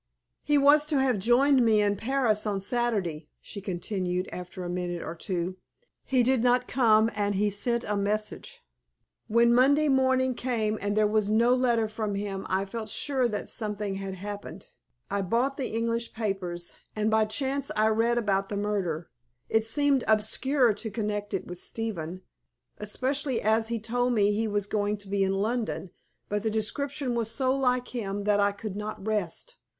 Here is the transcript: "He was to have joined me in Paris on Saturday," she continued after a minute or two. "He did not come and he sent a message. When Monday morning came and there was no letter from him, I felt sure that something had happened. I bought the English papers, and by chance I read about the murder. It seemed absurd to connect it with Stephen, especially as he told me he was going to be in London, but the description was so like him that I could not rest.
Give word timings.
"He 0.41 0.57
was 0.57 0.87
to 0.87 0.97
have 0.99 1.19
joined 1.19 1.63
me 1.63 1.79
in 1.79 1.95
Paris 1.95 2.47
on 2.47 2.59
Saturday," 2.59 3.29
she 3.39 3.61
continued 3.61 4.27
after 4.33 4.63
a 4.63 4.67
minute 4.67 5.03
or 5.03 5.13
two. 5.13 5.57
"He 6.03 6.23
did 6.23 6.41
not 6.43 6.67
come 6.67 7.11
and 7.13 7.35
he 7.35 7.51
sent 7.51 7.83
a 7.83 7.95
message. 7.95 8.63
When 9.27 9.53
Monday 9.53 9.89
morning 9.89 10.33
came 10.33 10.79
and 10.81 10.97
there 10.97 11.05
was 11.05 11.29
no 11.29 11.53
letter 11.53 11.87
from 11.87 12.15
him, 12.15 12.47
I 12.49 12.65
felt 12.65 12.89
sure 12.89 13.27
that 13.27 13.47
something 13.47 13.93
had 13.93 14.15
happened. 14.15 14.69
I 15.11 15.21
bought 15.21 15.57
the 15.57 15.67
English 15.67 16.15
papers, 16.15 16.73
and 16.95 17.11
by 17.11 17.25
chance 17.25 17.69
I 17.75 17.89
read 17.89 18.17
about 18.17 18.49
the 18.49 18.57
murder. 18.57 19.11
It 19.49 19.67
seemed 19.67 20.03
absurd 20.07 20.77
to 20.77 20.89
connect 20.89 21.31
it 21.35 21.45
with 21.45 21.59
Stephen, 21.59 22.23
especially 22.79 23.39
as 23.39 23.67
he 23.67 23.79
told 23.79 24.13
me 24.13 24.31
he 24.33 24.47
was 24.47 24.65
going 24.65 24.97
to 24.97 25.07
be 25.07 25.23
in 25.23 25.33
London, 25.33 25.91
but 26.27 26.41
the 26.41 26.49
description 26.49 27.13
was 27.13 27.29
so 27.29 27.55
like 27.55 27.89
him 27.89 28.23
that 28.23 28.39
I 28.39 28.51
could 28.51 28.75
not 28.75 29.05
rest. 29.05 29.57